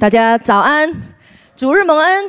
[0.00, 0.88] 大家早安，
[1.56, 2.24] 主日蒙恩。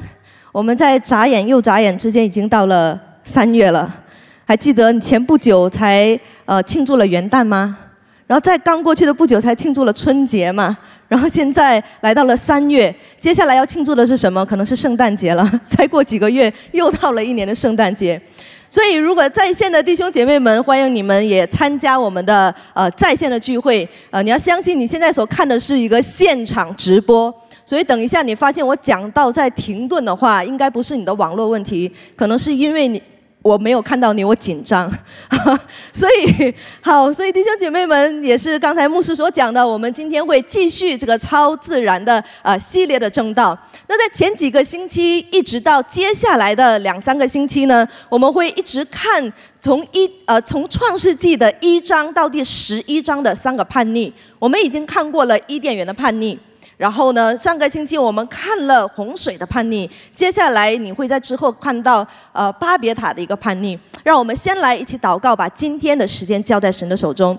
[0.51, 4.03] 我们在眨眼又眨眼之间，已经到了三月了。
[4.43, 7.77] 还记得你前不久才呃庆祝了元旦吗？
[8.25, 10.75] 然后在刚过去的不久才庆祝了春节嘛。
[11.07, 14.43] 然后现在来到了三月，接下来要庆祝的是什么？
[14.43, 15.47] 可能是圣诞节了。
[15.67, 18.19] 再过几个月又到了一年的圣诞节。
[18.67, 23.87] 所以，如果在线的弟兄姐妹们，欢迎你们也参加我们的呃在线的聚会。
[24.09, 27.31] 呃，你要相信你现在所看的是一个现场直播。
[27.69, 32.99] 所以等一下你发现我讲到在停顿的话，应该不是你的网络问题，可能是因为你。
[33.41, 34.91] 我没有看到你，我紧张，
[35.93, 43.57] 所以好，所以弟兄姐妹们也是刚才牧师所讲的，我们今天会继续这个超自然的呃系列的正道。
[43.87, 49.31] 那在前几个星期，一直到接下来的两三个星期呢，我们会一直看
[49.61, 54.11] 从一呃从创世纪的一章到第十一章的三个叛逆。
[54.37, 56.37] 我们已经看过了伊甸园的叛逆。
[56.79, 57.35] 然后呢？
[57.35, 63.77] 上个星期我们看了洪水的叛逆，接下来你会在之后看到呃巴别塔的一个叛逆。
[64.01, 67.37] 让我们先来一起祷告，把今天的时间交在神的手中。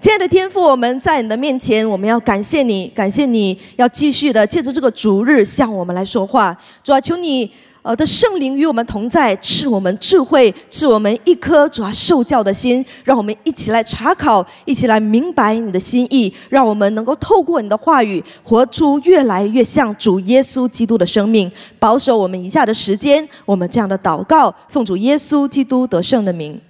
[0.00, 6.56] 亲爱的天父，我们在你的面前，我们要感谢你，感谢你要继续的借着这个逐日向我们来说话。
[6.82, 7.48] 主啊，求你。
[7.86, 21.48] 呃的圣灵与我们同在，赐我们智慧，赐我们一颗主要受教的心，让我们一起来查考，一起来明白你的心意，让我们能够透过你的话语，活出越来越像主耶稣基督的生命。
[21.78, 26.60] 保守我们以下的时间，我们这样的祷告，奉主耶稣基督得胜的名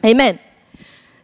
[0.00, 0.45] ，Amen。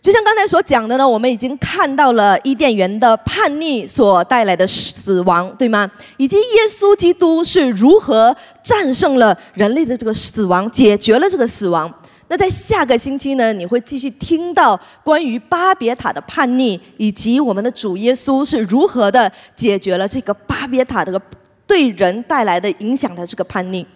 [0.02, 5.88] 就像刚才所讲的呢，我们已经看到了伊甸园的叛逆所带来的死亡，对吗？
[6.16, 11.88] 以及耶稣基督是如何战胜了人类的这个死亡，解决了这个死亡。
[12.26, 21.22] 那在下个星期呢，你会继续听到关于巴别塔的叛逆，以及我们的主耶稣是如何的解决了这个巴别塔这个
[21.64, 23.86] 对人带来的影响的这个叛逆。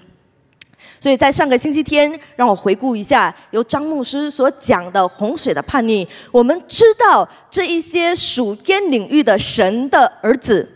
[0.98, 6.06] 所以在上个星期天，让我回顾一下由张牧师所讲的洪水的叛逆。
[6.32, 10.68] 我们知道这一些属天领域的神的儿子，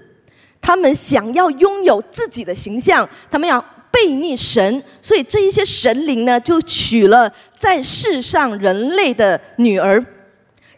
[0.61, 10.05] 他们想要拥有自己的形象，他们要背逆神，所以这一些神灵呢，就娶了在世上人类的女儿，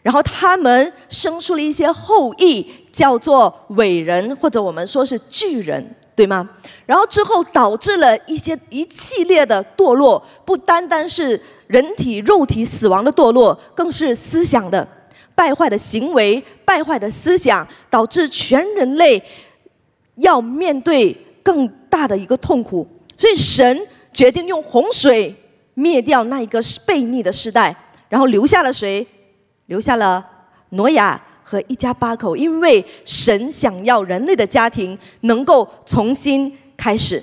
[0.01, 5.95] 然后他们生出了一些后裔，叫做伟人，或者我们说是巨人。
[6.15, 6.47] 对吗？
[6.85, 14.87] 然后之后导致了一些一系列的堕落，不单单是人体肉体死亡的堕落，更是思想的
[15.33, 19.21] 败坏的行为、败坏的思想，导致全人类
[20.15, 22.87] 要面对更大的一个痛苦。
[23.17, 25.35] 所以神决定用洪水
[25.73, 27.75] 灭掉那一个悖逆的时代，
[28.09, 29.05] 然后留下了谁？
[29.65, 30.23] 留下了
[30.69, 31.19] 挪亚。
[31.43, 37.21] 和一家八口，因为神想要人类的家庭能够重新开始。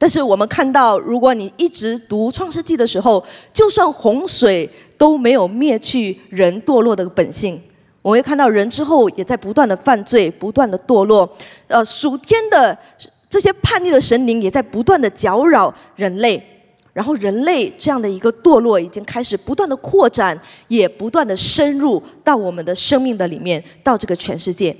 [0.00, 7.60] 但是我们看到，如果你一直读创世纪的时候，就算洪水都没有灭去人堕落的本性，
[8.02, 11.28] 我会看到人之后也在不断的犯罪，不断的堕落。
[11.66, 12.78] 呃，属天的
[13.28, 16.57] 这些叛逆的神灵也在不断的搅扰人类。
[16.98, 20.36] 然后人类这样的一个堕落已经开始不断的扩展，
[20.66, 24.76] 也不断的深入到我们的生命的里面，到这个全世界。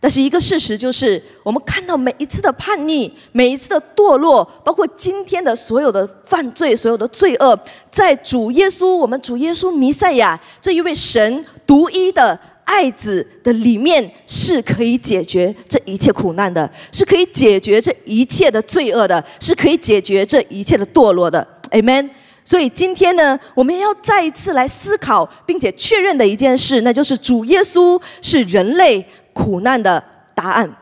[0.00, 7.56] 但是一个事实就是，我们看到每一次的叛逆，每一次的堕落，包括今天的所有的犯罪、所有的罪恶，
[7.88, 12.36] 在主耶稣，我们主耶稣弥赛亚这一位神独一的。
[12.72, 22.08] 爱子的里面是可以解决这一切苦难的，是可以解决这一切的罪恶的，是可以解决这一切的堕落的，Amen。
[22.44, 30.02] 所以今天呢，我们要再一次来思考，并且确认的一件事，那就是主耶稣是人类苦难的
[30.36, 30.72] 答案。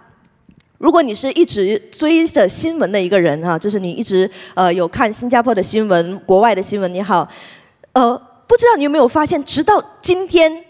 [0.77, 7.27] 如果你是一直追着新闻的一个人哈，就是你一直呃有看新加坡的新闻、国外的新闻也好，
[7.93, 8.15] 呃，
[8.47, 10.68] 不知道你有没有发现，直到今天。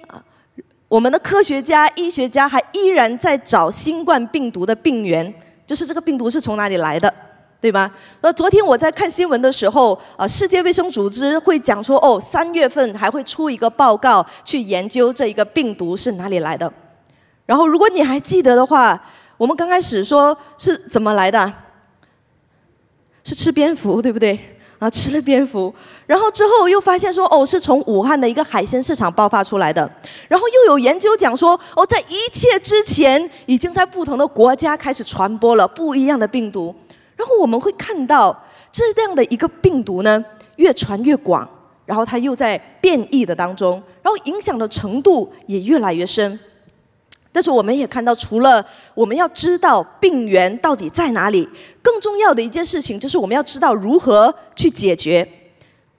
[0.89, 5.33] 我们的科学家、医学家还依然在找新冠病毒的病源，
[5.67, 7.13] 就是这个病毒是从哪里来的，
[7.61, 7.91] 对吧？
[8.23, 16.73] 那昨天我在看新闻的时候，呃，世界卫生组织会讲说，哦，三月份还会出一个报告去研究这一个病毒是哪里来的。
[17.45, 18.99] 然后，如果你还记得的话，
[19.37, 21.53] 我们刚开始说是怎么来的？
[23.25, 24.58] 是吃蝙蝠，对不对？
[24.79, 25.75] 啊，吃了蝙蝠，
[26.07, 29.91] 然后之后又发现说，哦，是从武汉的一个海鲜市场爆发出来的。
[30.29, 36.75] 然后又有研究讲说，哦，在一切之前，已经在不同的国家开始传播了不一样的病毒。
[37.17, 40.25] 然后我们会看到这样的一个病毒呢，
[40.57, 41.49] 越传越广，
[41.85, 46.39] 然后它又在变异的当中，然后影响的程度也越来越深。
[47.39, 51.49] 但是我们也看到，除了我们要知道病源到底在哪里，
[51.81, 55.25] 更重要的一件事情就是我们要知道如何去解决。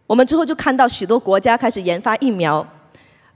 [0.06, 2.68] 我们之后就看到许多国家开始研发疫苗，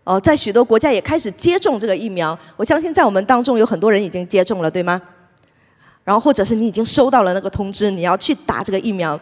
[0.03, 2.37] 呃，在许多国家也开始接种这个疫苗。
[2.57, 5.01] 我相信在我们当中有很多人已经接种了，对吗？
[6.03, 9.17] 然后或者是你已经收到了那个通知，你要去打这个疫苗。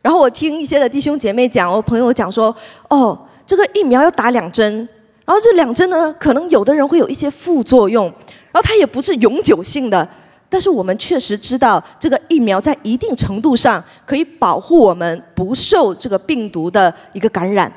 [0.00, 2.52] 然后我听一些的弟兄姐妹讲，我朋友讲说，
[2.88, 3.16] 哦，
[3.46, 4.88] 这个疫苗要打两针，
[5.32, 10.06] 然后这两针呢，可能有的人会有一些副作用，然后它也不是永久性的，
[10.50, 17.72] 但是我们确实知道，这个疫苗在一定程度上可以保护我们不受这个病毒的一个感染。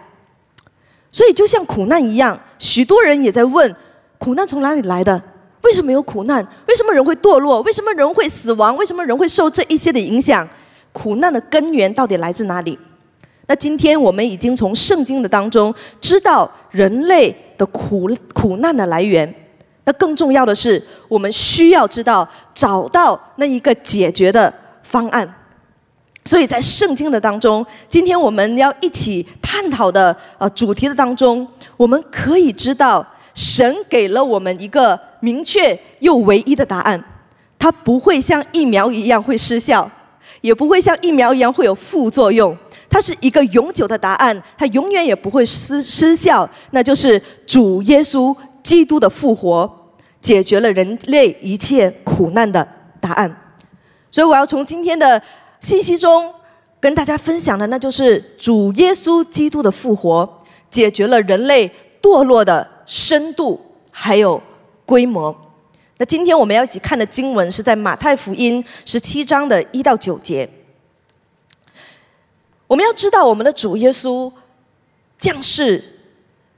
[1.14, 3.74] 所以就像苦难一样，许多人也在问，
[4.18, 5.24] 苦难从哪里来的？
[5.62, 6.46] 为什么有苦难？
[6.68, 7.62] 为什么人会堕落？
[7.62, 8.76] 为什么人会死亡？
[8.76, 10.46] 为什么人会受这一些的影响？
[10.92, 12.78] 苦难的根源到底来自哪里？
[13.48, 15.72] 那今天我们已经从圣经的当中
[16.02, 19.34] 知道人类的苦苦难的来源。
[19.84, 24.54] 那更重要的是，我们需要知道找到那一个解决的
[24.84, 25.36] 方案。
[26.26, 31.48] 所以在圣经的当中，今天我们要一起探讨的呃主题的当中，
[31.78, 33.06] 我们可以知道。
[33.36, 37.04] 神给了我们一个明确又唯一的答案，
[37.60, 39.92] 它不会像疫苗一样会失效，
[40.40, 42.58] 也不会像疫苗一样会有副作用，
[42.90, 46.50] 它是一个永久的答案，它永远也不会失失效。
[46.72, 49.70] 那就是主耶稣基督的复活，
[50.22, 52.68] 解决了人类一切苦难的
[53.00, 53.54] 答案。
[54.12, 55.22] 所以我要从今天的
[55.60, 56.34] 信息中
[56.80, 61.70] 跟大家分享的，那就是主耶稣基督的复活，解决了人类
[62.02, 62.76] 堕落的。
[62.88, 63.60] 深度
[63.90, 64.40] 还有
[64.86, 65.36] 规模。
[65.98, 70.48] 那今天我们要一起看的经文是在马太福音十七章的一到九节。
[72.68, 74.32] 我们要知道，我们的主耶稣
[75.18, 75.84] 降世、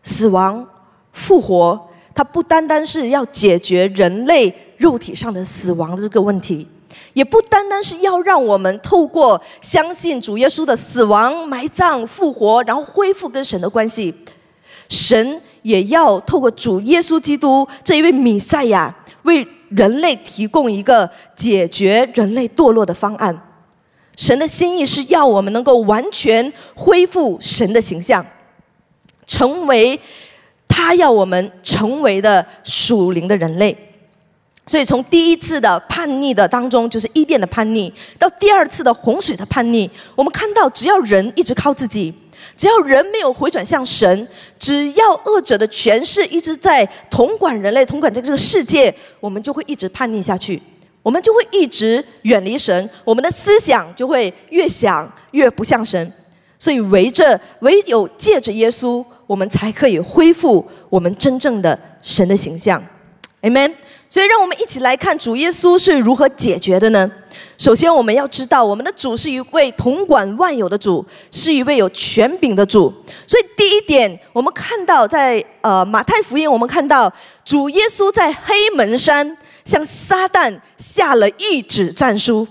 [0.04, 0.68] 死亡、
[1.12, 1.80] 复活，
[2.14, 6.68] 他不单单是要解决人类肉体上的死亡的这个问题，
[7.14, 14.14] 也不单单是要让我们透过相信主耶稣的死亡、埋葬、复活，然后恢复跟神的关系。
[14.90, 15.42] 神。
[15.64, 23.38] 也要透过主耶稣基督这一位弥赛亚，为人类提供一个解决人类堕落的方案。
[24.18, 28.26] 神的心意是要我们能够完全恢复神的形象，
[29.26, 29.98] 成为
[30.68, 33.78] 他要我们成为的属灵的人类。
[34.66, 42.14] 所以，从第一次的叛逆的当中，就是伊甸的叛逆，到第二次的洪水的叛逆，我们看到，只要人一直靠自己。
[42.56, 44.28] 只要人没有回转向神，
[44.58, 50.60] 只要恶者的权势一直在统管人类、统管这个世界，我们就会一直叛逆下去，
[51.08, 56.14] 我们就会一直远离神，我们的思想就会越想越不像神。
[56.60, 62.86] 所以，围着唯有借着耶稣，我们才可以恢复我们真正的神的形象。
[63.42, 63.74] Amen。
[64.10, 67.10] 所以，让我们一起来看主耶稣是如何解决的呢？
[67.58, 72.94] 首先，我们要知道，我们的主是一位统管万有的主，是一位有权柄的主。
[73.26, 77.10] 所以，第一点，我们看到在呃马太福音，我们看到
[77.46, 82.48] 主耶稣在黑门山向撒旦下了一纸战书。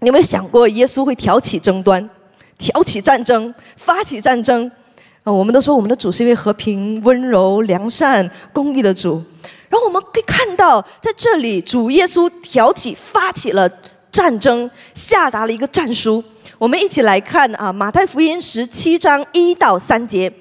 [0.00, 2.10] 你有没有想过，耶稣会挑起争端、
[2.58, 4.68] 挑起战争、发起战争？
[5.22, 9.22] 啊，我们都说我们的主是一位和平、温柔、良善、公义的主。
[9.68, 13.70] 然后我们可以看到，在这里，主耶稣挑起、发起了
[14.10, 16.24] 战争，下达了一个战书。
[16.58, 20.32] 我们一起来看啊，《马太福音》十七章一到三节。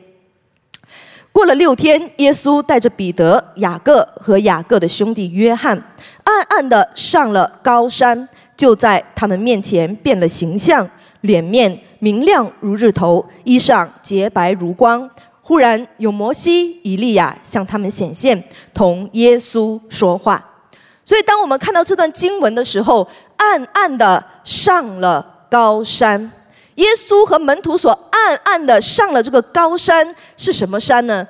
[1.37, 5.77] 过了六天，耶稣带着彼得、雅各和雅各的兄弟约翰，
[6.23, 8.27] 暗暗的上了高山，
[8.57, 10.89] 就在他们面前变了形象，
[11.21, 15.07] 脸面明亮如日头，衣裳洁白如光。
[15.43, 20.43] 忽然有摩西、以利亚向他们显现，同耶稣说话。
[21.05, 26.31] 所以，当我们看到这段经文的时候，暗暗的上了高山。
[26.77, 31.27] 耶稣和门徒所暗暗的上了这个高山是什么山呢？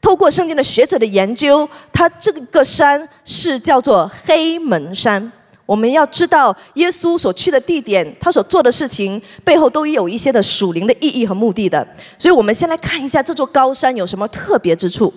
[0.00, 5.32] 透过圣经的学者的研究，他这个山是叫做黑门山。
[5.66, 11.86] 我们要知道，耶稣所去的地点，他所做的事情背后都有一些的属灵的意义和目的的。
[12.18, 15.12] 所以，我们先来看一下这座高山有什么特别之处。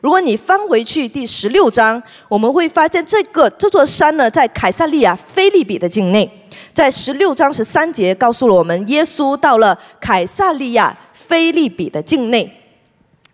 [0.00, 6.41] 如果你翻回去第十六章，我们会发现这个这座山呢，在凯撒利亚菲利比的境内。
[6.74, 12.58] 在十六章十三节告诉了我们，耶稣到了凯撒利亚菲利比的境内。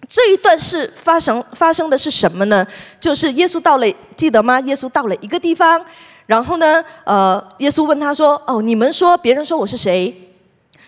[0.07, 2.67] 这一段是发生发生的是什么呢？
[2.99, 4.59] 就是耶稣到了，记得吗？
[4.61, 5.85] 耶稣到了一个地方。
[6.27, 6.85] 然后呢？
[7.05, 10.15] 呃，耶稣问他说：“哦，你们说别人说我是谁？”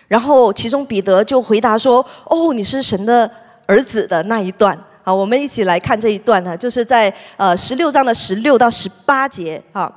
[0.07, 3.29] 然后其中彼得就回答说：“哦，你是神的
[3.65, 9.91] 儿子的那一段。”好，我们一起来看这一段呢，就是在呃十六章的十六到十八节啊，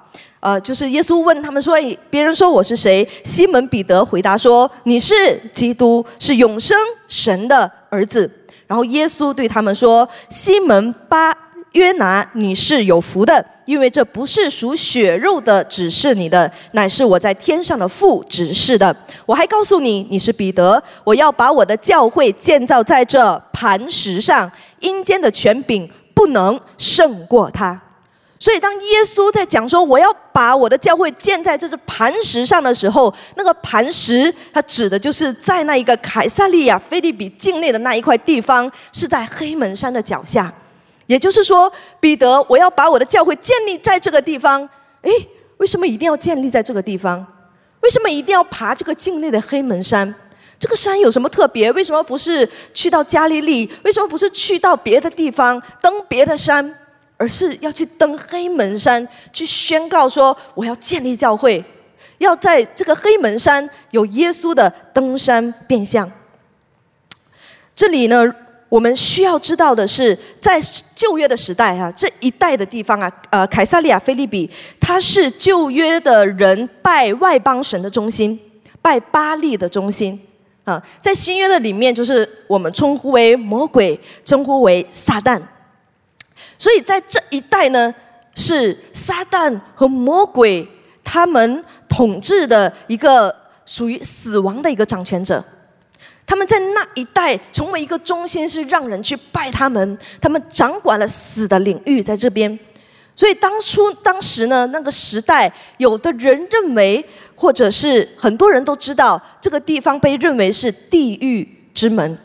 [0.45, 1.75] 呃，就是耶稣问他们说
[2.11, 6.77] ：“别人说我是谁？”西门彼得回答说：“你是基督，是永生
[7.09, 8.31] 神的儿子。”
[8.69, 11.35] 然后耶稣对他们说：“西门巴。”
[11.73, 18.95] 约拿，你是有福的，因为这不是属血肉的指示你的，乃是我在天上的父指示的。
[19.25, 24.49] 我还告诉你，你是彼得，我要把我的教会建造在这磐石上，
[24.81, 27.81] 阴间的权柄不能胜过他。
[28.39, 40.53] 所以，当耶稣在讲说我要把我的教会建在这只磐石上的时候，那个磐石，它指的就是在那一个凯撒利亚菲利比境内的那一块地方，是在黑门山的脚下。
[41.07, 44.69] 也就是说，彼得，我要把我的教会建立在这个地方。
[45.03, 45.11] 诶，
[45.59, 47.25] 为什么一定要建立在这个地方？
[47.81, 50.15] 为什么一定要爬这个境内的黑门山？
[50.59, 51.71] 这个山有什么特别？
[51.73, 53.71] 为什么不是去到加利利？
[53.85, 56.75] 为什么不是去到别的地方登别的山，
[57.17, 61.65] 而是要去登黑门山，去宣告说我要建立教会，
[62.19, 66.11] 要在这个黑门山有耶稣的登山变相。
[67.75, 68.35] 这里呢？
[68.71, 70.59] 我们需要知道的是，在
[70.97, 78.41] 旧约的时代啊，这一带的地方啊，呃，凯撒利亚菲利比，它是旧约的人拜外邦神的中心，
[78.83, 80.21] 拜巴利的中心
[80.65, 80.83] 啊。
[81.01, 85.41] 在新约的里面，就是我们称呼为魔鬼，称呼为撒旦。
[86.65, 87.95] 所以在这一带呢，
[88.35, 90.67] 是撒旦和魔鬼
[91.05, 95.45] 他们统治的一个属于死亡的一个掌权者。
[96.25, 99.99] 他们在那一带成为一个中心，是让人去拜他们。
[100.19, 102.59] 他们掌管了死的领域，在这边。
[103.15, 107.07] 所以当初当时呢，那个时代，有的人认为，
[107.37, 112.17] 或者是很多人都知道，这个地方被认为是地狱之门。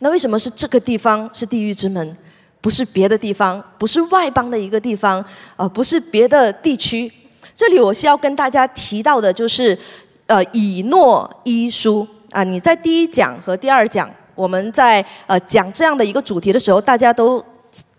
[0.00, 2.14] 那为什么是这个地方是地狱之门？
[2.60, 5.24] 不是别的地方，不是外邦的一个地方，
[5.56, 7.10] 呃，不是别的地区。
[7.54, 9.78] 这里我需要跟大家提到的就是，
[10.26, 12.06] 呃，以诺伊书。
[12.30, 17.44] 啊，你在第一讲和第二讲，我们在呃讲这样的一个主题的时候，大家都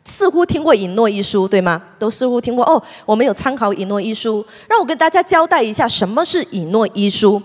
[0.06, 1.82] 似乎听过《以诺一书》，对吗？
[2.00, 2.82] 都似乎听过哦。
[3.06, 7.40] 我们有参考《以诺一书》，让我跟大家交代一下什么是《以诺一书》。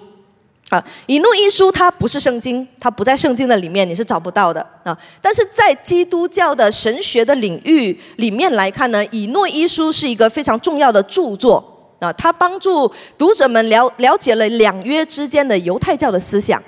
[0.68, 4.96] 啊，《以诺一书》它不是圣经，它不在圣经的里面，你是找不到的啊。
[5.20, 11.64] 但是在基督教的神学的领域里面来看呢，《以诺一书》是一个非常重要的著作
[12.00, 16.60] 啊，它帮助读者们了了解了两约之间的犹太教的思想。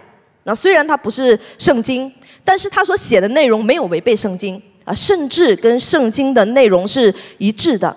[0.45, 2.11] 那虽然它不是圣经，
[2.45, 7.95] 但是他所写的内容没有违背圣经啊，甚至跟圣经的内容是一致的，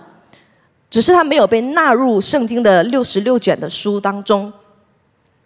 [0.89, 4.51] 只是它没有被纳入圣经的六十六卷的书当中。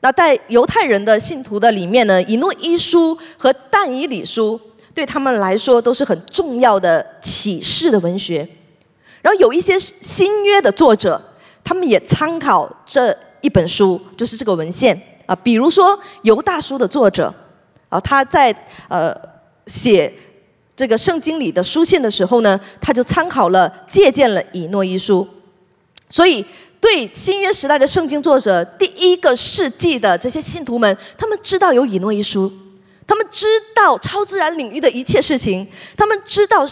[0.06, 4.62] 那在犹太人的信徒的里面呢，以诺一书和但以理书
[4.94, 8.48] 对他们来说都是很重要的启示的文学。
[9.24, 11.20] 然后有一些新约的作者，
[11.64, 14.96] 他们也参考这一本书，就是这个文献。
[15.26, 17.34] 啊，比如说犹大书的作者，
[17.90, 18.56] 啊，他在
[18.88, 19.12] 呃
[19.66, 20.14] 写
[20.76, 25.28] 这个圣经里的书信的时候呢，他就参考了借鉴了以诺一书，
[26.10, 26.46] 所以
[26.80, 32.52] 对新约时代的圣经作者，第一个世纪的这些信徒们，他们知道有以诺一书，
[33.08, 36.68] 他们知道超自然领域的一切事情，他们知道。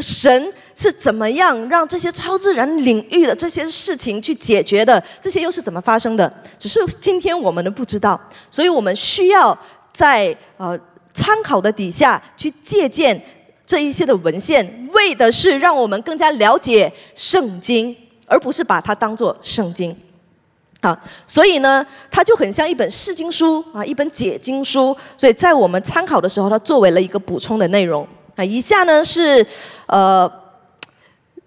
[0.00, 5.00] 神是怎么样让这些超自然领域的这些事情去解决的？
[5.20, 6.28] 这些又是怎么发生的？
[6.58, 8.20] 只是今天我们都不知道，
[8.50, 9.56] 所以我们需要
[9.92, 10.76] 在呃
[11.12, 13.24] 参考的底下去借鉴
[13.64, 17.96] 这一些的文献，为的是让我们更加了解圣经，
[18.26, 19.96] 而不是把它当做圣经。
[20.82, 20.94] 好，
[21.26, 24.94] 所以呢，它就很像一本释经书啊，一本解经书。
[25.16, 28.06] 所以在我们参考的时候，它作为了一个补充的内容。
[28.36, 29.46] 啊，以下呢是，
[29.86, 30.30] 呃，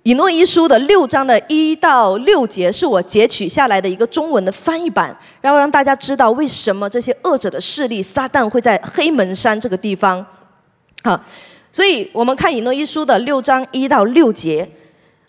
[0.02, 10.26] 以诺一书的六章的一到六节，是我截取下来的一个中文的翻译版，然后让大家知道为什么这些恶者的势力撒旦会在黑门山这个地方。
[11.04, 11.22] 好，
[11.72, 14.68] 所以我们看以诺一书的六章一到六节，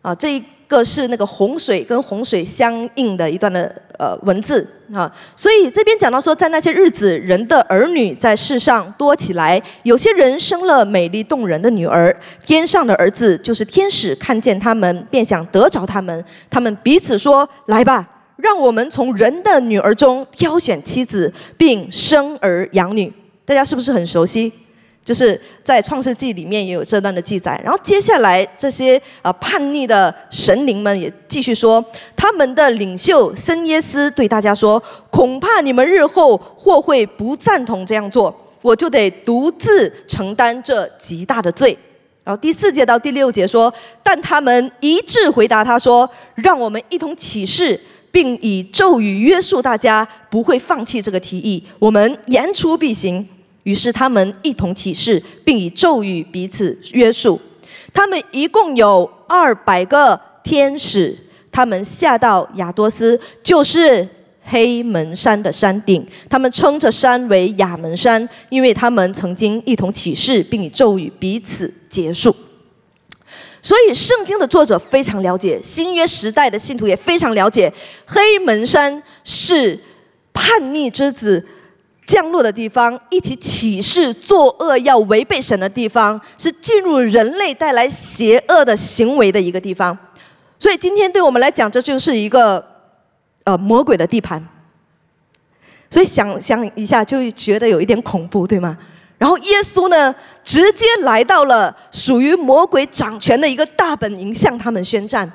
[0.00, 0.43] 啊，这。
[0.68, 18.06] 个是那个洪水跟洪水相应的一段的呃文字啊，所以这边讲到说，在那些日子，人的儿女在世上多起来，有些人生了美丽动人的女儿，天上的儿子就是天使，看见他们便想得着他们，他们彼此说：“来吧，
[18.37, 23.10] 让我们从人的女儿中挑选妻子，并生儿养女。”
[23.44, 24.52] 大家是不是很熟悉？
[25.08, 31.82] 就是在创世纪里面也有这段的记载，然后接下来这些呃叛逆的神灵们也继续说，
[32.14, 41.74] 他们的领袖森耶斯对大家说，恐怕你们日后或会不赞同这样做，我就得独自承担这极大的罪。
[42.22, 43.72] 然后第四节到第六节说，
[44.02, 51.64] 但他们一致回答他说：“让我们一同起誓，并以咒语约束大家，不会放弃这个提议。
[51.78, 53.26] 我们言出必行。”
[53.68, 57.38] 于是他们一同起誓，并以咒语彼此约束。
[57.92, 61.14] 他们一共有二百个天使，
[61.52, 64.08] 他们下到亚多斯，就是
[64.42, 66.02] 黑门山的山顶。
[66.30, 72.34] 他们称这山为亚门山，因为他们曾经一同起誓，并以咒语彼此结束。
[73.60, 77.70] 所以，圣经的作者非常了解，新约时代的信徒也非常了解，
[78.06, 79.78] 黑门山是
[80.32, 81.46] 叛逆之子。
[82.08, 89.96] 降落的地方，一起起誓作恶要违背神的地方，是进入人类带来邪恶的行为的一个地方。
[90.58, 92.64] 所以今天对我们来讲，这就是一个
[93.44, 94.42] 呃魔鬼的地盘。
[95.90, 98.76] 所以想想一下，就觉得有一点恐怖，对吗？
[99.18, 105.30] 然后耶稣呢，直接来到了属于魔鬼掌权的一个大本营，向他们宣战。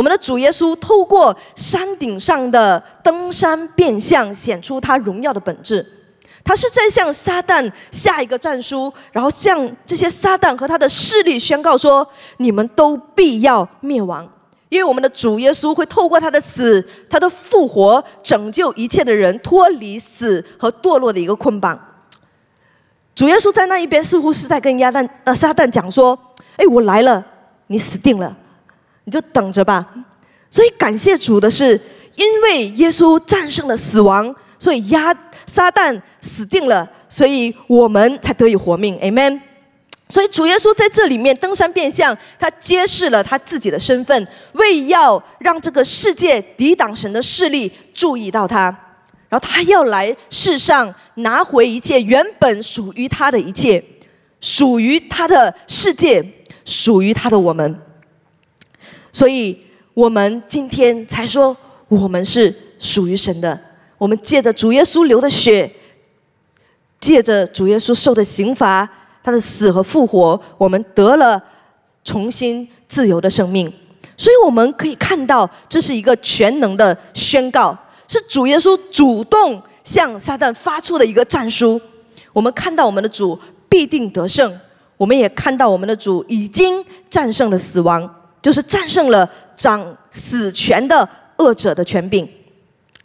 [0.00, 5.86] 我们的主耶稣透过山顶上的登山变相，显出他荣耀的本质。
[6.42, 14.26] 他是在向撒旦下一个战书，然后向这些撒旦和他的势力宣告说：“你们都必要灭亡，
[14.70, 21.78] 因为我们的主耶稣会透过他的死、他的复活，拯救一切的人脱离死和堕落的一个捆绑。”
[23.14, 26.18] 主耶稣在那一边似乎是在跟亚旦呃撒旦讲说
[26.56, 27.22] ：“哎，我来了，
[27.66, 28.34] 你死定了。”
[29.04, 29.86] 你就等着吧。
[30.50, 31.80] 所以感谢主的是，
[32.16, 35.14] 因为耶稣战胜了死亡，所以压
[35.46, 38.98] 撒旦死定了，所以我们才得以活命。
[38.98, 39.40] Amen。
[40.08, 48.76] 所以主耶稣在这里面登山变相，他揭示了他自己的身份，为要让这个世界抵挡神的势力注意到他，
[49.28, 53.80] 然后他要来世上拿回一切原本属于他的一切，
[54.40, 56.24] 属于他的世界，
[56.64, 57.80] 属于他的我们。
[59.12, 59.58] 所以，
[59.94, 61.56] 我们今天才说，
[61.88, 63.58] 我们是属于神的。
[63.98, 65.70] 我们借着主耶稣流的血，
[67.00, 68.88] 借着主耶稣受的刑罚，
[69.22, 71.42] 他的死和复活，我们得了
[72.04, 73.70] 重新自由的生命。
[74.16, 81.80] 所以，我们可以看到，这是一个全能的宣告，是主耶稣主动向撒旦发出的一个战书。
[82.32, 84.58] 我们看到我们的主必定得胜，
[84.96, 88.08] 我们也看到我们的主已经战胜了死亡。
[88.42, 92.26] 就是战胜了掌死权的恶者的权柄，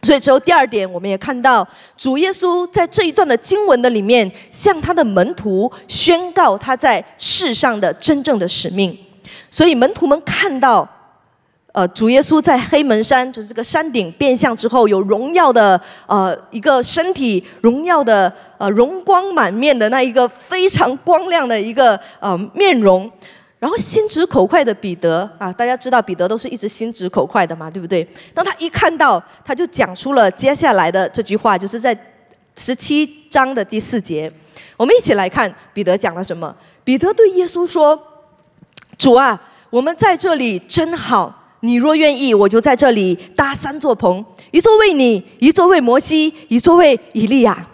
[0.04, 1.68] 所以之后第二点，我们也看到
[1.98, 8.98] 主耶稣在这一段的经文的里面，向他的门徒宣告他在世上的真正的使命。
[9.50, 10.88] 所以门徒们看到，
[11.72, 23.10] 呃，主耶稣在黑门山，就是这个山顶变相之后，有荣耀的呃一个身体，荣耀的呃容光满面的那一个非常光亮的一个呃面容。
[23.66, 28.08] 然后心直口快的彼得啊，大家知道彼得都是一直心直口快的嘛，对不对？
[28.32, 31.98] 当他一看到，他就讲出了接下来的这句话，就是在
[32.56, 34.32] 十七章的第四节。
[34.78, 36.56] 我们一起来看彼得讲了什么。
[36.84, 38.00] 彼得对耶稣说
[39.00, 41.34] ：“主啊，我们在这里真好。
[41.62, 47.68] 你若愿意，我就在这里搭三座棚，一座为你，一座为摩西，一座为以利亚。”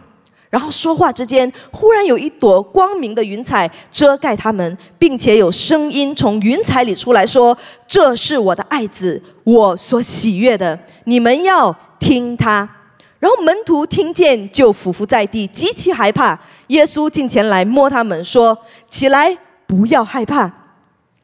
[0.52, 12.70] 然后说话之间，忽然有一朵光明的云彩遮盖他们，并且有声音从云彩里出来说：“这是我的爱子，我所喜悦的，你们要听他。”
[13.18, 16.38] 然后门徒听见就俯伏在地，极其害怕。
[16.68, 18.58] 耶稣近前来摸他们，说
[18.92, 20.52] ：“起来，不要害怕。”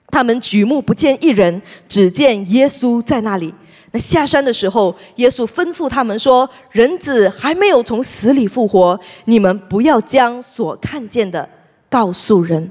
[0.10, 3.54] 他们举目不见一人，只见耶稣在那里。
[3.92, 11.48] 那下山的时候，耶稣吩咐他们说：“人子还没有从死里复活，你们不要将所看见的
[11.90, 12.70] 告诉人。”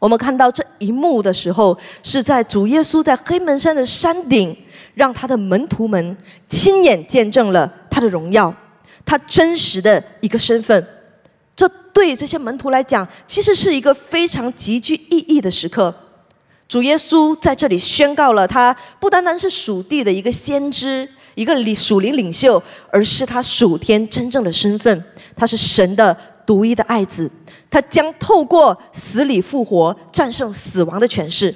[0.00, 4.56] 我们看到这一幕的时候，是在主耶稣在黑门山的山顶，
[4.94, 6.16] 让他的门徒们
[6.48, 8.52] 亲眼见证了他的荣耀，
[9.04, 10.84] 他真实的一个身份。
[11.54, 15.94] 这对这些门徒来讲，其实是一个非常极具意义的时刻。
[16.72, 25.04] 主耶稣在这里宣告了，他不单单是属地的一个先知，一个领属灵领袖，而是他属天真正的身份。
[25.36, 27.30] 他是神的独一的爱子，
[27.70, 31.54] 他将透过死里复活，战胜死亡的权势。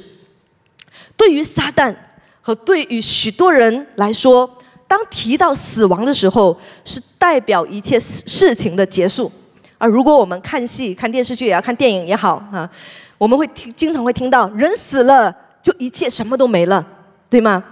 [1.17, 1.97] 对于撒旦
[2.43, 4.47] 和对于许多人来说，
[4.87, 9.33] 当提到死亡的时候，是代表一切事事情的结束。
[9.79, 12.71] 而如果我们看戏、看电视剧也要看电影也好啊。
[13.19, 16.87] 我们会听，经常会听到人死了就一切什么都没了，
[17.31, 17.63] 对吗？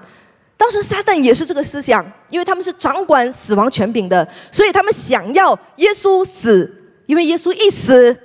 [0.57, 8.17] 当时撒旦也是这个思想，因为他们是掌管死亡权柄的，所以他们想要耶稣死，因为耶稣一死，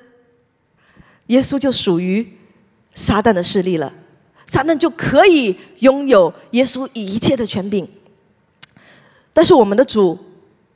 [1.28, 2.26] 耶稣就属于
[2.94, 3.92] 撒旦的势力了，
[4.46, 7.88] 撒旦就可以拥有耶稣一切的权柄。
[9.34, 10.18] 但是我们的主，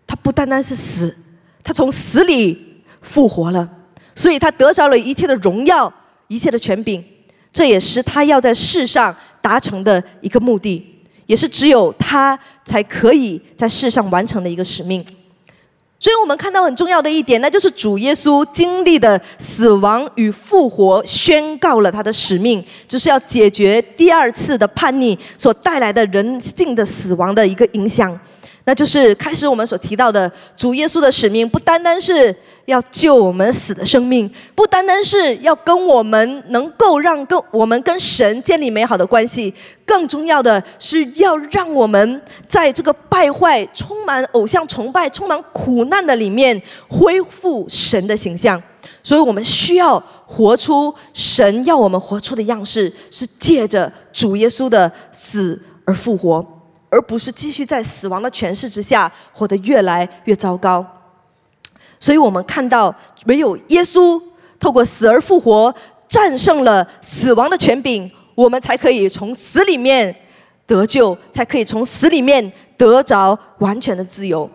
[0.06, 1.16] 他不单单是死，
[1.64, 3.70] 他从死里复活了，
[4.16, 5.92] 所以他得着了一切的荣耀、
[6.28, 7.04] 一切的权柄。
[7.52, 10.84] 这也是他要在世上达成的一个目的，
[11.28, 15.06] 也是只有他才可以在世上完成的一个使命。
[16.00, 28.20] 所以我们看到很重要的一点，那就是主耶稣经历的死亡与复活，宣告了他的使命，就是要解决第二次的叛逆所带来的人性的死亡的一个影响。
[28.66, 32.34] 那就是开始我们所提到的主耶稣的使命，不单单是
[32.66, 39.54] 要救我们死的生命，不单单是要跟我们能够让跟我们跟神建立美好的关系，
[39.86, 48.62] 更重要的是要让我们在这个败坏、充满偶像崇拜、充满苦难的里面恢复神的形象。
[49.04, 56.53] 所以我们需要活出神要我们活出的样式，是借着主耶稣的死而复活。
[56.94, 60.86] 而不是继续在死亡的权势之下活得越来越糟糕，
[62.00, 62.94] 所以我们看到，
[63.26, 64.22] 唯有耶稣
[64.60, 65.74] 透过死而复活，
[66.08, 70.16] 战胜了死亡的权柄，我们才可以从死里面
[70.68, 74.48] 得救，才可以从死里面得着完全的自由。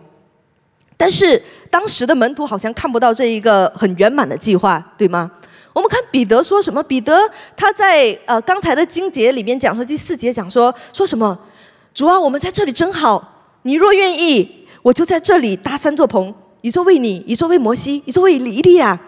[0.95, 5.29] 但是当时的门徒好像看不到这一个很圆满的计划，对吗？
[5.73, 6.81] 我们看彼得说什么？
[6.83, 11.37] 彼得他在呃刚才的经节里面讲说，第四节讲说说什么？
[11.93, 13.35] 主啊，我们在这里真好。
[13.63, 18.99] 你若愿意，我就在这里搭三座棚，一座为你，一座为摩西，一座为以利亚。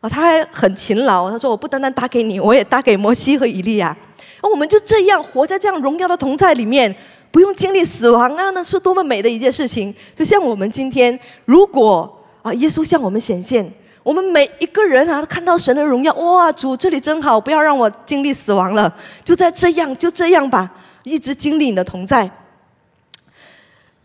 [0.00, 1.30] 啊，他还很勤劳。
[1.30, 3.96] 他说：“我不单单搭给你，我也搭给摩西和以利亚。”
[4.40, 6.94] 我们就这样活在这样荣耀的同在里面，
[7.32, 9.92] 不用经历死亡啊，那是多么美的一件事情！
[10.14, 13.68] 就像我们今天，如果啊，耶稣向我们显现，
[14.04, 18.90] 我们每一个人啊，看到神的荣耀，哇，主这里真好，不要让我经历死亡了，
[19.24, 20.70] 就在这样，就这样吧。
[21.08, 22.30] 一直经历你的同在，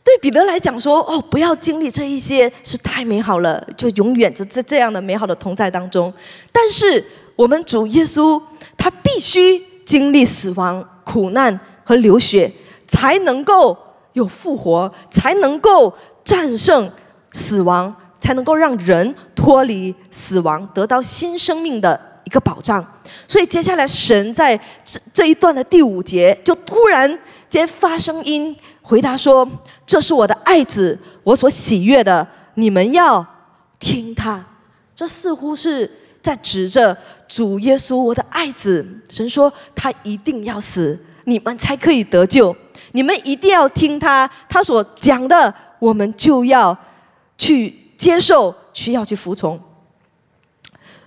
[0.04, 6.14] 对彼得来讲说：“哦，不要经历这一些是太美好了，就永远就在这样的美好的同在当中。”
[6.52, 7.04] 但是
[7.36, 8.42] 我们主耶稣
[8.78, 12.52] 他必须经历死亡、苦难和流血，
[12.88, 13.78] 才能够
[14.14, 16.92] 有复活，才能够战胜
[17.32, 22.86] 死亡，才能够让人脱离死亡，得到新生命的一个保障。
[23.28, 29.48] 所以接下来，神在这这一段的第五节，就突然间发声音回答说
[29.86, 33.26] ：“这是我的爱子，我所喜悦的，你们要
[33.80, 34.44] 听他。”
[34.96, 35.90] 这似乎是
[36.22, 36.96] 在指着
[37.28, 38.86] 主耶稣，我的爱子。
[39.10, 42.56] 神说他一定要死，你们才可以得救。
[42.92, 46.78] 你们一定要听他，他所讲的，我们就要
[47.38, 49.60] 去接受，需要去服从。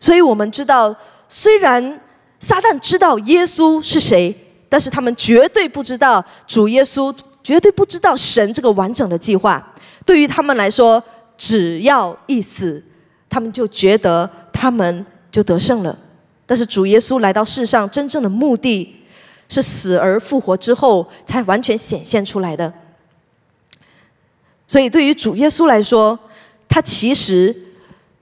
[0.00, 0.94] 所以我们知道，
[1.28, 2.00] 虽然。
[2.38, 4.32] 撒旦知道耶稣是谁，
[4.68, 7.12] 但是他们绝对不知道主耶稣，
[7.42, 9.74] 绝对不知道神这个完整的计划。
[10.04, 11.02] 对于他们来说，
[11.38, 12.80] 只要一死，
[13.30, 15.98] 他们就觉得他们就得胜了。
[16.44, 18.94] 但是主耶稣来到世上，真正的目的
[19.48, 22.70] 是死而复活之后才完全显现出来的。
[24.68, 26.16] 所以对于主耶稣来说，
[26.68, 27.56] 他其实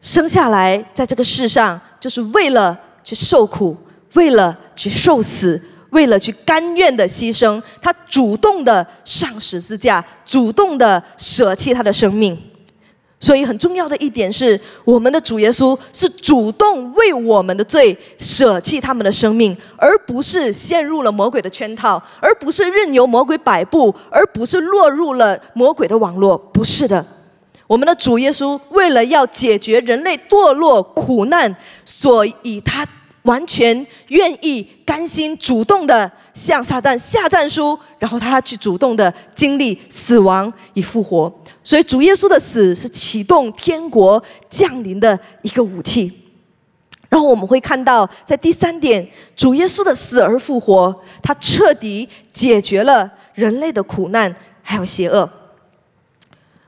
[0.00, 3.76] 生下来在这个世上，就是为了去受苦。
[4.14, 12.38] 为了去受死，为了去甘愿的牺牲，他主动的上十字架，主动的舍弃他的生命。
[13.18, 26.36] 所以很重要的一点是，我们的主耶稣是主动为我们的罪舍弃他们的生命，而不是陷入了魔鬼的圈套，而不是任由魔鬼摆布，而不是落入了魔鬼的网络。
[26.36, 27.04] 不是的，
[27.66, 32.86] 我们的主耶稣为了要解决人类堕落苦难，所以他。
[33.24, 33.74] 完全
[34.08, 41.34] 愿意、甘心、主动的向撒旦下战书，然后他去主动的经历死亡与复活。
[41.62, 46.12] 所以主耶稣的死是启动天国降临的一个武器。
[47.08, 55.26] 然后我们会看到，在第三点，主耶稣的死而复活，他彻底解决了人类的苦难还有邪恶。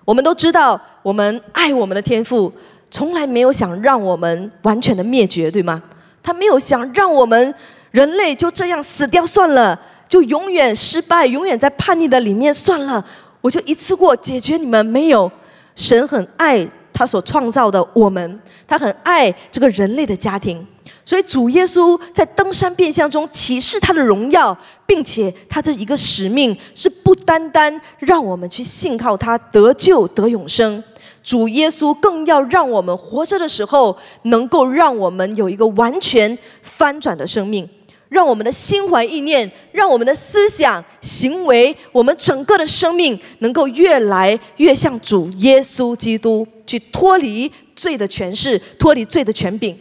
[0.07, 2.51] 我们都知道，我们爱我们的天父，
[2.91, 5.83] 从来没有想让我们完全的灭绝，对吗？
[6.23, 7.55] 他没有想让我们
[7.91, 13.05] 人类就这样死掉算了，就永远失败，永远在叛逆的里面算了。
[13.41, 15.31] 我就一次过解决你们没有。
[15.75, 20.67] 神很爱他所创造的我们，他很爱这个人类的家庭，
[21.05, 30.83] 所以主耶稣在登山变相中启示他的荣耀，并且他这一个使命是不单单让我们去信靠他得救得永生。
[31.23, 37.69] 主耶稣更要让我们活着的时候，能够让我们有一个完全翻转的生命，
[38.09, 49.77] 让我们的心怀意念，让我们的思想、行为，我们整个的生命能够越来越像主耶稣基督，去脱离罪的权势，脱离罪的权柄。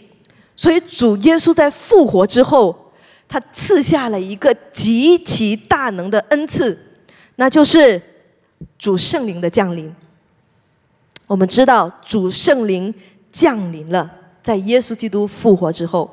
[0.56, 2.94] 所以，主耶稣在复活之后，
[3.28, 6.78] 他赐下了一个极其大能的恩赐，
[7.36, 8.02] 那就是
[8.80, 9.94] 主圣灵的降临。
[11.28, 12.94] 我们知道，主圣灵
[13.32, 14.10] 降临了，
[14.42, 16.10] 在耶稣基督复活之后，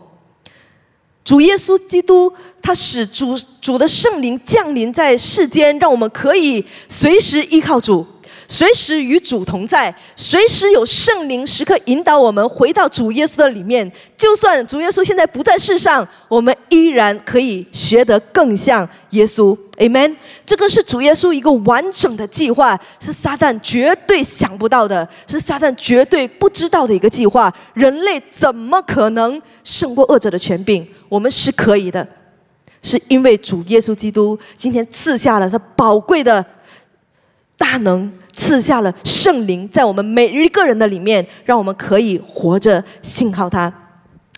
[1.23, 8.05] 主耶稣基督他使主主的圣灵降临在世间，让我们可以随时依靠主。
[8.53, 13.91] 随时与主同在，随时有圣灵时刻引导我们回到主耶稣的里面。
[14.15, 19.57] 就算主耶稣现在不在世上，我们依然可以学得更像耶稣。
[19.79, 20.15] Amen。
[20.45, 27.51] 这个是主耶稣一个完整的计划，是撒旦绝对想不到的，是撒旦绝对不知道的一个计划。
[27.73, 30.87] 人类怎么可能胜过恶者的权柄？
[31.09, 32.07] 我们是可以的，
[32.83, 36.45] 是因为主耶稣基督今天赐下了他宝贵的
[37.57, 38.13] 大能。
[38.33, 43.82] 赐下了圣灵在我们每一个人的里面，让我们可以活着信靠他。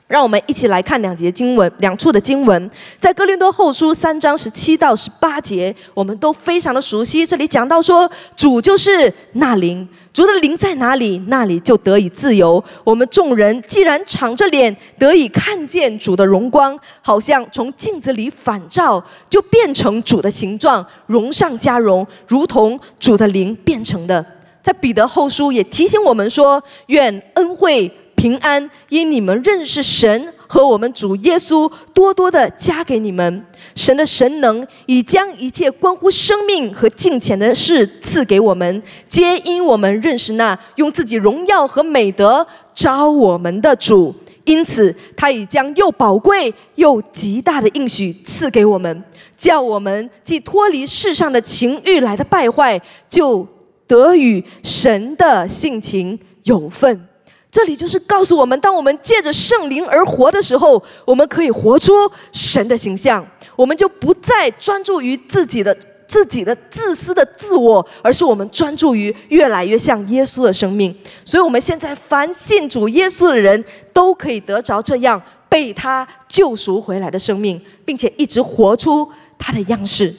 [0.06, 7.24] 让我们一起来看两节经文，两处的经文，在哥林多后书三章十七到十八节，我们都非常的熟悉。
[7.24, 12.62] 这里讲到说，主就是那灵，主的灵在哪里，那里就得以自由。
[12.84, 24.24] 我们众人既然敞着脸得以看见主的荣光，好像从镜子里反照，就变成主的形状，荣上加荣，如同主的灵变成的。
[24.62, 27.90] 在彼得后书也提醒我们说，愿恩惠。
[28.24, 33.44] 平安，因你们认识神和我们主耶稣，多多的加给你们。
[33.74, 44.14] 神的神能已将一切关乎生命和金钱的事赐给我们，皆因我们认识那用自己荣耀和美德招我们的主。
[44.46, 49.04] 因此，他已将又宝贵又极大的应许赐给我们，
[49.36, 53.46] 叫我们既脱离世上的情欲来的败坏，就
[53.86, 57.06] 得与神的性情有份。
[57.54, 61.92] 这里就是告诉我们，当我们借着圣灵而活的时候，我们可以活出
[62.32, 65.72] 神的形象，我们就不再专注于自己的
[66.08, 70.92] 自己的自私的自我，而是我们专注于越来越像耶稣的生命。
[71.24, 80.12] 所以，我们现在凡信主耶稣的人都可以得着这样被他救赎回来的生命，并且一直活出他的样式，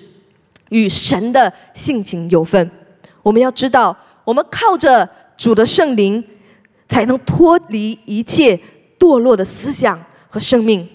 [0.69, 2.71] 与神的性情有份。
[3.21, 3.93] 我们要知道，
[4.23, 6.23] 我们靠着主的圣灵。
[6.87, 8.59] 才能脱离一切
[8.99, 10.87] 堕落的思想和生命。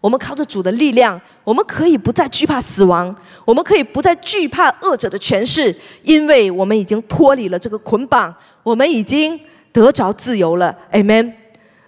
[0.00, 9.38] 我们靠着主的力量，我们可以不再惧怕死亡，我们可以不再惧怕恶者的权势，因为我们已经脱离了这个捆绑，我们已经
[9.72, 10.76] 得着自由了。
[10.92, 11.32] Amen。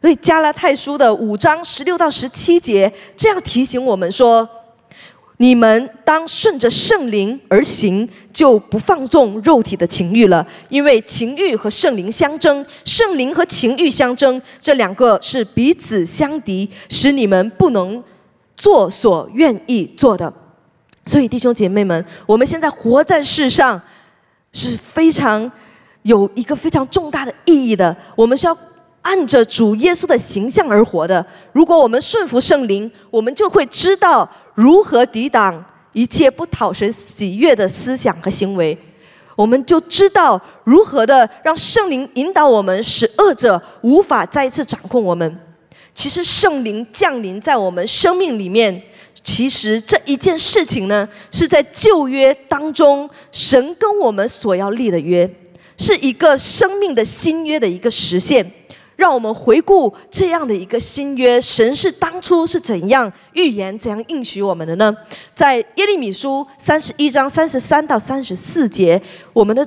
[0.01, 4.49] 所以加拉太书的五章十六到十七节这样提醒我们说。
[5.39, 10.47] 你们当顺着圣灵而行，就不放纵肉体的情欲了。
[10.69, 18.01] 因为情欲和圣灵相争，圣灵和情欲相争，这两个是彼此相敌，使你们不能
[18.57, 20.33] 做所愿意做的。
[21.05, 23.83] 所以弟兄姐妹们，我们现在活在世上
[24.53, 25.51] 是非常
[26.03, 27.95] 有一个非常重大的意义的。
[28.15, 28.57] 我们是要
[29.03, 31.27] 按着主耶稣的形象而活的。
[31.53, 34.31] 如果我们顺服圣灵，我们就会知道。
[34.55, 38.77] 如何抵挡一切不讨神喜悦的思想和行为，
[39.37, 45.39] 我们就知道如何的让圣灵引导我们，使恶者无法再次掌控我们。
[45.95, 48.83] 其实圣灵降临在我们生命里面，
[49.23, 55.29] 其实这一件事情呢，是在旧约当中神跟我们所要立的约，
[55.79, 58.45] 是一个生命的新约的一个实现。
[58.97, 64.97] 让我们回顾这样的一个新约，神是当初是怎样预言、怎样应许我们的呢？
[65.35, 69.01] 在耶利米书三十一章三十三到三十四节，
[69.33, 69.67] 我们的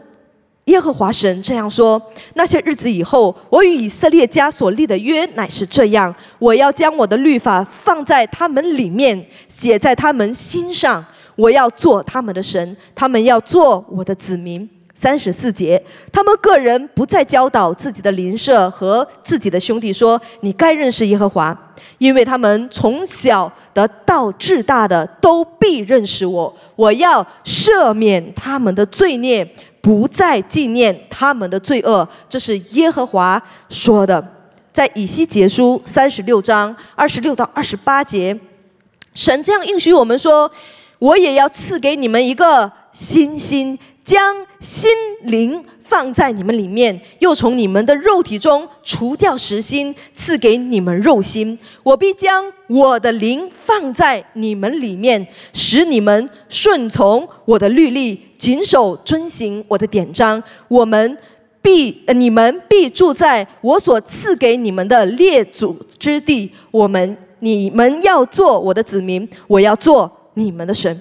[0.66, 2.02] 耶和华神这样说：
[2.36, 11.06] 那些日子以后，我与以色列家所立的约乃是这样：我要将我的律法放在他们里面，写在他们心上。
[11.36, 14.68] 我要做他们的神，他们要做我的子民。
[15.00, 15.80] 三十四节，
[16.12, 21.56] 他们个人不再教导自己的邻舍和自己的兄弟说：“你该认识耶和华，
[22.00, 26.52] 因为他们从小的到至大的都必认识我。
[26.76, 29.48] 我要赦免他们的罪孽，
[29.82, 34.34] 不再纪念他们的罪恶。”这是耶和华说的。
[34.74, 38.36] 在以西结书三十六章二十六到二十八节，
[39.14, 40.52] 神这样应许我们说
[40.98, 43.78] ：“我也要赐给你们一个新心。”
[44.08, 44.90] 将心
[45.24, 51.60] 灵放在你们里面，又从你们的肉体中除掉实心，赐给你们肉心。
[51.84, 60.42] 我必将我的灵放在你们里面，使你们顺从我的律例，谨守遵行我的典章。
[60.70, 61.18] 我们
[61.62, 66.50] 必，你们必住在我所赐给你们的列祖之地。
[66.72, 70.98] 我们，你们要做我的子民，我要做你们的神。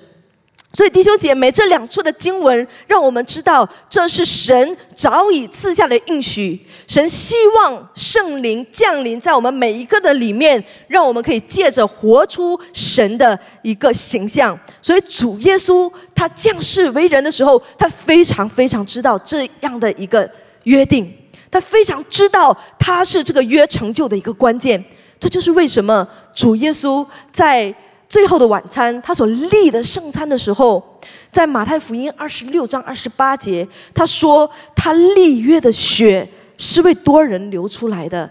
[0.76, 6.60] 所以弟兄姐妹，这两处的经文让我们知道，这是神早已赐下的应许。
[6.86, 14.58] 神希望圣灵降临在我们每一个的里面，让我们可以借着活出神的一个形象。
[14.82, 20.30] 所以主耶稣他降世为人的时候，他非常非常知道这样的一个
[20.64, 21.10] 约定，
[21.50, 24.84] 他非常知道他是这个约成就的一个关键。
[25.18, 27.74] 这就是为什么主耶稣在。
[28.08, 31.00] 最后的晚餐，他所立的圣餐的时候，
[31.32, 38.30] 在马太福音二十六章二十八节，他说他立约的血是为多人流出来的，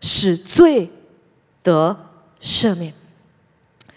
[0.00, 0.88] 使罪
[1.62, 1.96] 得
[2.40, 2.92] 赦免。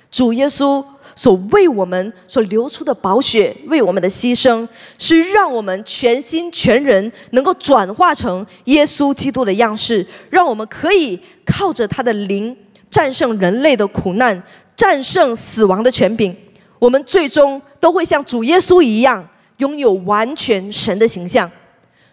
[0.09, 0.83] 主耶稣
[1.15, 12.55] 所为我们所流出的宝血，为我们的牺牲，是让我们全心全人能够转化成耶稣基督的样式，让我们可以靠着他的灵
[12.89, 14.41] 战胜人类的苦难。
[14.75, 16.35] 战胜死亡的权柄，
[16.79, 21.49] 我们最终都会像主耶稣一样，拥有完全神的形象。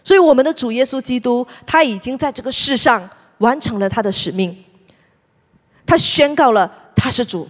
[0.05, 4.57] 所以，我们的主耶稣基督，他已经在这个世上完成了他的使命。
[5.87, 7.49] 他宣告了他是主，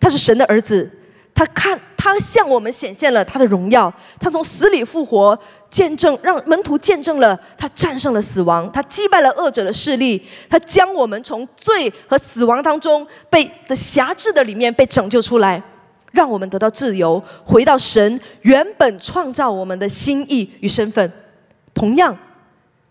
[0.00, 0.90] 他是神的儿子。
[1.34, 3.92] 他看，他向我们显现了他的荣耀。
[4.20, 5.38] 他从死里复活。
[5.72, 15.62] 见证让门徒见证了他战胜了死亡，他击败了恶者的势力，他将我们从罪和死亡当中被的辖制的里面被拯救出来，
[16.10, 21.10] 让我们得到自由，回到神原本创造我们的心意与身份。
[21.72, 22.14] 同样，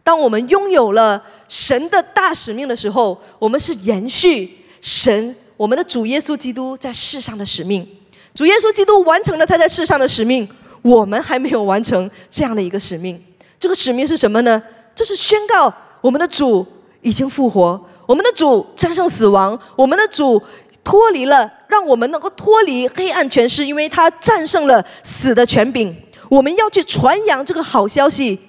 [0.04, 7.88] 当我们拥有了神的大使命的时候，我们是延续神我们的主耶稣基督在世上的使命。
[8.34, 10.50] 主耶稣基督完成了他在世上的使命。
[10.82, 13.24] 我们还没有完成这样的一个使命，
[13.60, 14.62] 这个使命是什么呢？
[14.96, 16.66] 这是宣告我们的主
[17.02, 20.42] 已经复活，我们的主战胜死亡，我们的主
[20.84, 25.96] 脱离了，让我们能够脱离黑暗权势，因为他战胜了死的权柄。
[26.30, 28.40] 我们要去传扬这个好消息，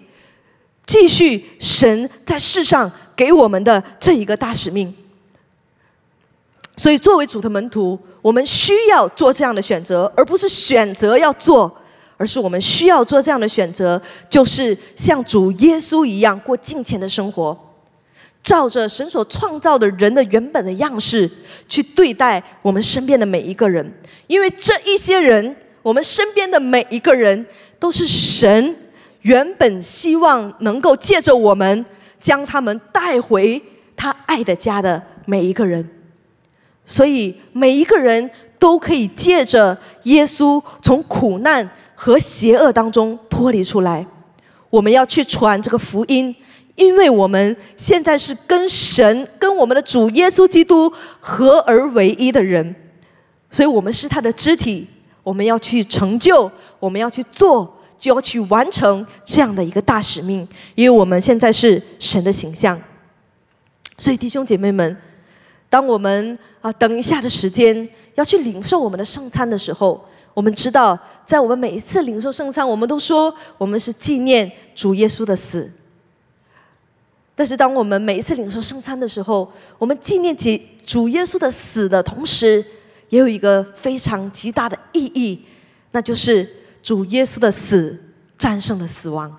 [0.86, 4.94] 继续神在世上给我们的这一个大使命。
[6.76, 11.70] 所以，作为主的门徒，我们需要做这样的选择，而不是选择要做。
[12.22, 17.58] 而是我们需要做这样的选择，就是像主耶稣一样过敬虔的生活，
[18.44, 21.28] 照着神所创造的人的原本的样式
[21.68, 23.92] 去对待我们身边的每一个人，
[24.28, 27.44] 因为这一些人，我们身边的每一个人，
[27.80, 28.76] 都是神
[29.22, 31.84] 原本希望能够借着我们
[32.20, 33.60] 将他们带回
[33.96, 35.84] 他爱的家的每一个人，
[36.86, 38.30] 所以每一个人
[38.60, 41.68] 都可以借着耶稣从苦难。
[42.04, 44.04] 和邪恶当中脱离出来，
[44.70, 46.34] 我们要去传这个福音，
[46.74, 52.74] 因为我们现在是跟神、跟我们的主耶稣基督合而为一的人，
[53.52, 54.84] 所以我们是他的肢体，
[55.22, 60.40] 我们要去成就，我们要去做，就要去完成这样的一个大使命，
[60.74, 62.76] 因为我们现在是神的形象。
[63.96, 64.96] 所以弟兄姐妹们，
[65.70, 70.04] 当我们啊等一下的时间要去领受我们的圣餐的时候。
[70.34, 75.70] 我们知道，在我们每一次领受圣餐，我们都说我们是纪念主耶稣的死。
[77.34, 82.64] 但是，当我们每一次领受圣餐的时候，我们纪念起主耶稣的死的同时，
[83.08, 85.42] 也有一个非常极大的意义，
[85.92, 86.48] 那就是
[86.82, 87.98] 主耶稣的死
[88.36, 89.34] 战胜了死亡，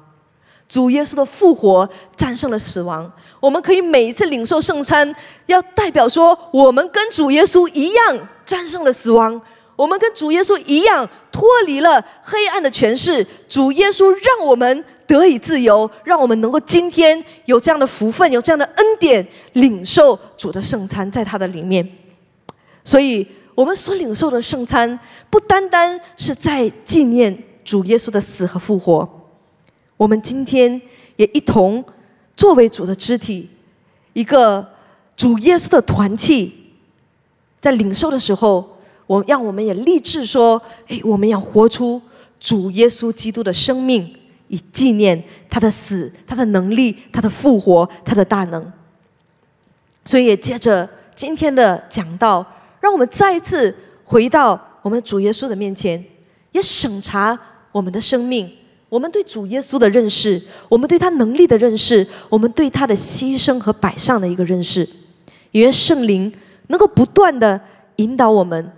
[0.68, 3.10] 主耶稣的复活战胜了死亡。
[3.40, 9.40] 我们可以每一次领受圣餐，要代表说，我们跟主耶稣一样战胜了死亡。
[9.76, 21.88] 我们跟主耶稣一样脱离了黑暗的权势，主耶稣让我们得以自由，让我们能够今天有这样的福分，有这样的恩典，领受主的圣餐在他的里面。
[22.84, 25.00] 所以，我们所领受的圣餐，
[25.32, 27.36] 不单单是在纪念
[27.66, 29.10] 主耶稣的死和复活，
[29.98, 30.80] 我们今天
[31.16, 31.84] 也一同
[32.38, 33.50] 作为主的肢体，
[34.14, 34.64] 一个
[35.16, 36.54] 主耶稣的团契，
[37.60, 38.73] 在领受的时候。
[39.06, 42.02] 我让我们也立志说：，哎，我们要活出
[42.40, 44.16] 主耶稣基督的生命，
[44.48, 48.72] 以纪念他的死、他的能力、他的复活、他的大能。
[50.06, 52.46] 所以，也接着今天的讲道，
[52.80, 53.74] 让我们再一次
[54.04, 56.04] 回到我们主耶稣的面前，
[56.52, 57.38] 也审查
[57.72, 58.52] 我们的生命，
[58.90, 64.88] 我们对主耶稣的认识，我们对他能力的认识，我们对他的牺牲和摆上的一个认识，
[65.52, 66.32] 也愿圣灵
[66.68, 67.60] 能够不断的
[67.96, 68.72] 引导我们，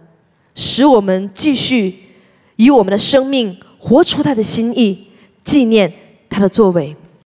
[0.55, 1.93] 使我们继续
[2.55, 5.07] 以我们的生命活出他的心意，
[5.43, 5.91] 纪念
[6.29, 6.95] 他的作为。